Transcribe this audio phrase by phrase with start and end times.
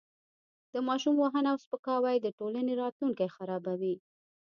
[0.73, 3.95] د ماشوم وهنه او سپکاوی د ټولنې راتلونکی خرابوي.